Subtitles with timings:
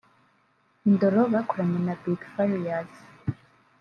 [0.87, 2.91] ‘Indoro bakoranye na Big Farious’